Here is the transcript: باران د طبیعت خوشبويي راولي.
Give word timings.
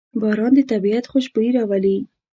باران 0.21 0.51
د 0.57 0.59
طبیعت 0.71 1.05
خوشبويي 1.11 1.51
راولي. 1.57 1.97